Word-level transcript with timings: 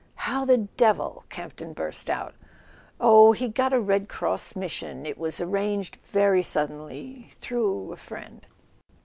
"How 0.25 0.45
the 0.45 0.57
devil?" 0.57 1.25
Campton 1.29 1.73
burst 1.73 2.09
out. 2.09 2.33
"Oh, 2.99 3.33
he 3.33 3.47
got 3.49 3.71
a 3.71 3.79
Red 3.79 4.09
Cross 4.09 4.55
mission; 4.55 5.05
it 5.05 5.15
was 5.15 5.39
arranged 5.39 5.97
very 5.97 6.41
suddenly—through 6.41 7.93
a 7.93 7.97
friend. 7.97 8.47